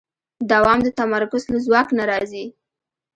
دوام 0.51 0.79
د 0.83 0.87
تمرکز 0.99 1.43
له 1.51 1.57
ځواک 1.65 1.87
نه 1.97 2.03
راځي. 2.11 2.45